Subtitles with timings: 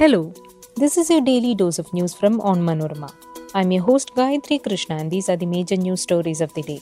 [0.00, 0.32] Hello,
[0.76, 3.12] this is your daily dose of news from Onmanorama.
[3.52, 6.78] I'm your host Gayatri Krishna, and these are the major news stories of the day.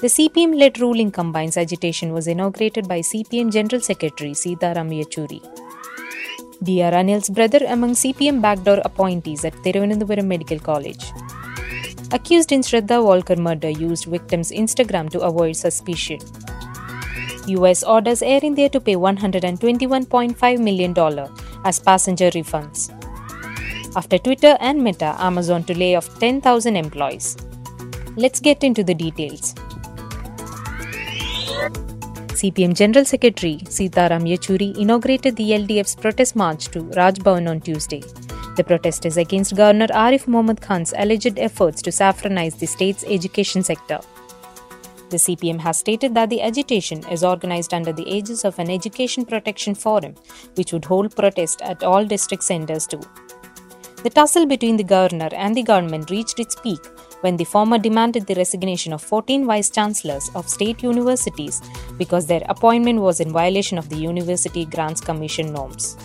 [0.00, 5.40] The CPM led ruling combines agitation was inaugurated by CPM General Secretary Sitaram Yechury.
[6.64, 6.90] D.R.
[6.90, 11.04] Anil's brother among CPM backdoor appointees at Thiruvananthapuram Medical College.
[12.10, 16.18] Accused in Shraddha Walkar murder used victim's Instagram to avoid suspicion.
[17.46, 20.92] US orders Air India to pay $121.5 million
[21.64, 22.90] as passenger refunds.
[23.96, 27.36] After Twitter and Meta, Amazon to lay off 10,000 employees.
[28.16, 29.54] Let's get into the details.
[32.40, 38.02] CPM General Secretary Sitaram Yechury inaugurated the LDF's protest march to Raj on Tuesday.
[38.56, 43.62] The protest is against Governor Arif Mohammad Khan's alleged efforts to saffronize the state's education
[43.62, 44.00] sector.
[45.10, 49.24] The CPM has stated that the agitation is organized under the aegis of an education
[49.24, 50.14] protection forum,
[50.54, 53.00] which would hold protest at all district centers too.
[54.04, 56.78] The tussle between the governor and the government reached its peak
[57.22, 61.60] when the former demanded the resignation of 14 vice chancellors of state universities
[61.98, 65.96] because their appointment was in violation of the University Grants Commission norms.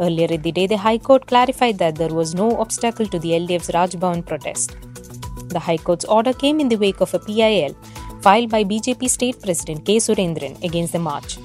[0.00, 3.32] Earlier in the day, the High Court clarified that there was no obstacle to the
[3.32, 4.76] LDF's Raj Bhavan protest.
[5.48, 7.76] The High Court's order came in the wake of a PIL
[8.22, 9.96] filed by BJP State President K.
[9.96, 11.38] Surendran against the march.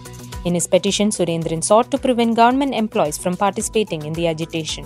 [0.45, 4.85] In his petition, Surendran sought to prevent government employees from participating in the agitation.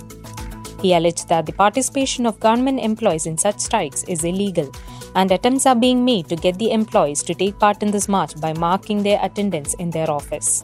[0.81, 4.72] He alleged that the participation of government employees in such strikes is illegal
[5.16, 8.39] and attempts are being made to get the employees to take part in this march
[8.39, 10.64] by marking their attendance in their office.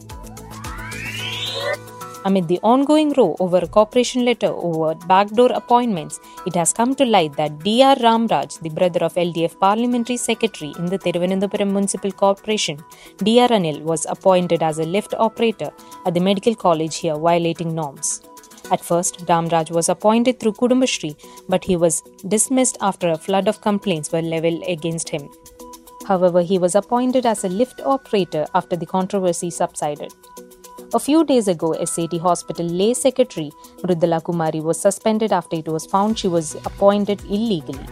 [2.25, 7.05] Amid the ongoing row over a cooperation letter over backdoor appointments, it has come to
[7.05, 7.95] light that D.R.
[7.95, 12.83] Ramraj, the brother of LDF Parliamentary Secretary in the Thiruvananthapuram Municipal Corporation,
[13.17, 13.49] D.R.
[13.49, 15.71] Anil, was appointed as a lift operator
[16.05, 18.21] at the medical college here, violating norms.
[18.71, 21.15] At first, Ramraj was appointed through Kudumbashree,
[21.47, 25.29] but he was dismissed after a flood of complaints were leveled against him.
[26.05, 30.13] However, he was appointed as a lift operator after the controversy subsided.
[30.93, 33.51] A few days ago, SAT Hospital lay secretary
[33.83, 37.85] Mridula Kumari was suspended after it was found she was appointed illegally.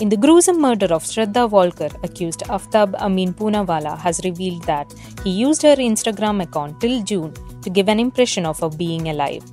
[0.00, 5.30] In the gruesome murder of Shraddha Walkar, accused Aftab Amin Poonawalla has revealed that he
[5.30, 7.32] used her Instagram account till June
[7.62, 9.44] to give an impression of her being alive.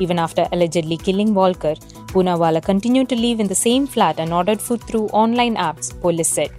[0.00, 1.76] Even after allegedly killing Walkar,
[2.14, 6.30] Poonawalla continued to live in the same flat and ordered food through online apps, police
[6.30, 6.50] said.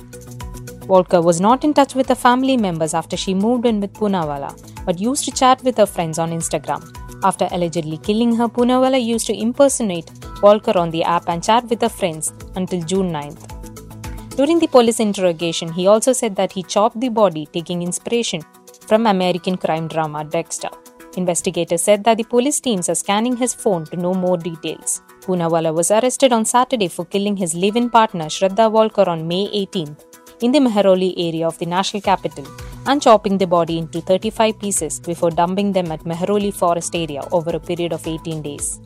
[0.88, 4.52] Walkar was not in touch with her family members after she moved in with Poonawalla,
[4.86, 6.84] but used to chat with her friends on Instagram.
[7.24, 10.06] After allegedly killing her, Poonawalla used to impersonate
[10.44, 14.36] Walkar on the app and chat with her friends until June 9th.
[14.36, 18.44] During the police interrogation, he also said that he chopped the body, taking inspiration
[18.88, 20.70] from American crime drama Dexter.
[21.18, 25.02] Investigators said that the police teams are scanning his phone to know more details.
[25.22, 30.15] Poonawalla was arrested on Saturday for killing his live-in partner Shraddha Walkar on May 18th
[30.46, 32.46] in the Mehrauli area of the national capital
[32.88, 37.52] and chopping the body into 35 pieces before dumping them at Mehrauli forest area over
[37.56, 38.80] a period of 18 days.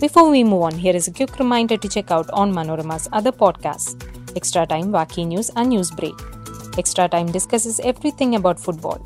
[0.00, 3.94] Before we move on, here is a quick reminder to check out Onmanorama's other podcasts
[4.36, 6.14] Extra Time, Wacky News, and News Break.
[6.78, 8.98] Extra Time discusses everything about football.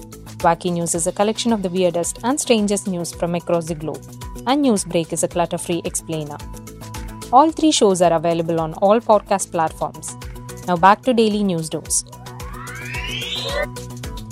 [0.44, 4.02] Wacky News is a collection of the weirdest and strangest news from across the globe,
[4.46, 6.38] and Newsbreak is a clutter free explainer.
[7.32, 10.16] All three shows are available on all podcast platforms.
[10.70, 12.04] Now back to daily news dose.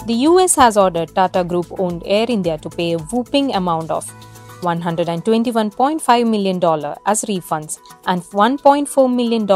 [0.06, 4.04] The US has ordered Tata Group owned Air India to pay a whooping amount of
[4.60, 6.58] $121.5 million
[7.06, 9.50] as refunds and $1.4 million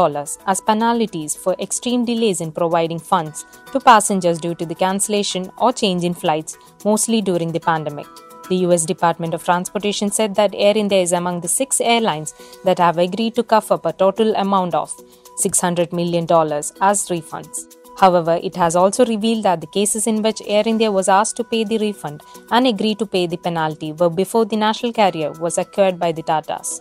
[0.45, 5.71] as penalties for extreme delays in providing funds to passengers due to the cancellation or
[5.71, 8.07] change in flights, mostly during the pandemic.
[8.49, 12.33] The US Department of Transportation said that Air India is among the six airlines
[12.65, 14.93] that have agreed to cough up a total amount of
[15.37, 17.77] $600 million as refunds.
[17.99, 21.43] However, it has also revealed that the cases in which Air India was asked to
[21.43, 22.21] pay the refund
[22.51, 26.23] and agreed to pay the penalty were before the national carrier was acquired by the
[26.23, 26.79] Tatas.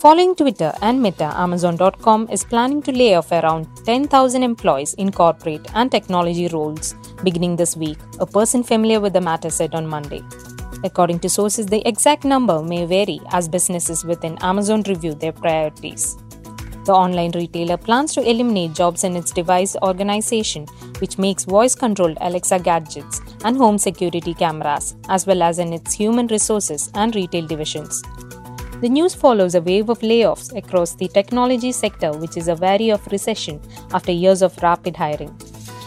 [0.00, 5.66] Following Twitter and Meta, Amazon.com is planning to lay off around 10,000 employees in corporate
[5.74, 10.22] and technology roles beginning this week, a person familiar with the matter said on Monday.
[10.84, 16.16] According to sources, the exact number may vary as businesses within Amazon review their priorities.
[16.86, 20.66] The online retailer plans to eliminate jobs in its device organization,
[21.00, 25.92] which makes voice controlled Alexa gadgets and home security cameras, as well as in its
[25.94, 28.02] human resources and retail divisions.
[28.82, 32.90] The news follows a wave of layoffs across the technology sector, which is a wary
[32.90, 33.60] of recession
[33.92, 35.36] after years of rapid hiring.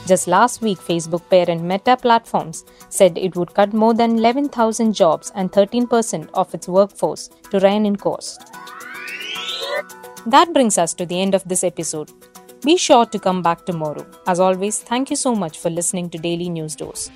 [0.05, 5.31] Just last week, Facebook parent Meta Platforms said it would cut more than 11,000 jobs
[5.33, 8.51] and 13% of its workforce to rein in cost.
[10.29, 12.11] That brings us to the end of this episode.
[12.63, 14.05] Be sure to come back tomorrow.
[14.27, 17.09] As always, thank you so much for listening to Daily News Dose.